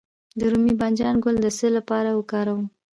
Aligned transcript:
د 0.39 0.41
رومي 0.51 0.73
بانجان 0.79 1.15
ګل 1.23 1.35
د 1.41 1.47
څه 1.57 1.67
لپاره 1.77 2.09
وکاروم؟ 2.13 2.61